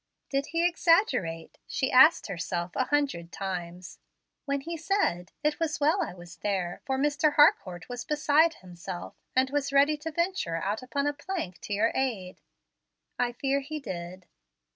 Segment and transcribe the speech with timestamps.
[0.31, 3.99] "Did he exaggerate," she asked herself a hundred times,
[4.45, 7.35] "when he said, 'It was well I was there; for Mr.
[7.35, 11.91] Harcourt was beside himself, and was ready to venture out upon a plank to your
[11.93, 12.41] aid'?
[13.19, 14.25] I fear he did."